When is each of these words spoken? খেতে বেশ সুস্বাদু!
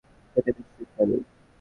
খেতে 0.31 0.51
বেশ 0.55 0.67
সুস্বাদু! 0.73 1.17